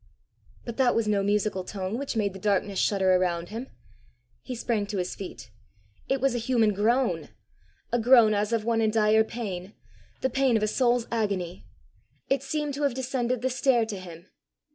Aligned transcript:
But 0.65 0.77
that 0.77 0.95
was 0.95 1.07
no 1.07 1.21
musical 1.21 1.63
tone 1.63 1.99
which 1.99 2.15
made 2.15 2.33
the 2.33 2.39
darkness 2.39 2.79
shudder 2.79 3.13
around 3.13 3.49
him! 3.49 3.67
He 4.41 4.55
sprang 4.55 4.87
to 4.87 4.97
his 4.97 5.13
feet. 5.13 5.51
It 6.09 6.19
was 6.19 6.33
a 6.33 6.39
human 6.39 6.73
groan 6.73 7.29
a 7.91 7.99
groan 7.99 8.33
as 8.33 8.51
of 8.51 8.65
one 8.65 8.81
in 8.81 8.89
dire 8.89 9.23
pain, 9.23 9.75
the 10.21 10.29
pain 10.31 10.57
of 10.57 10.63
a 10.63 10.67
soul's 10.67 11.05
agony. 11.11 11.67
It 12.29 12.41
seemed 12.41 12.73
to 12.73 12.81
have 12.81 12.95
descended 12.95 13.43
the 13.43 13.51
stair 13.51 13.85
to 13.85 13.99
him. 13.99 14.25